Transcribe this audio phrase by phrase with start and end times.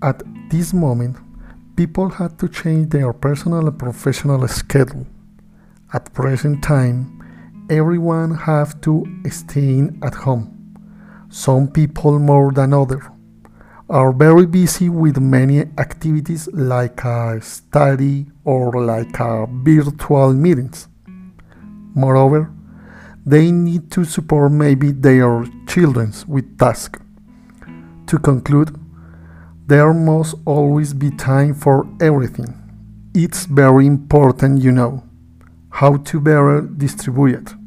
[0.00, 1.16] At this moment,
[1.74, 5.08] people had to change their personal and professional schedule.
[5.92, 10.54] At present time, everyone have to stay at home.
[11.30, 13.02] Some people more than others
[13.90, 20.86] are very busy with many activities like a study or like a virtual meetings.
[21.94, 22.52] Moreover,
[23.26, 27.00] they need to support maybe their children with tasks.
[28.06, 28.78] To conclude,
[29.68, 32.54] there must always be time for everything.
[33.14, 35.02] It's very important, you know,
[35.68, 37.57] how to better distribute it.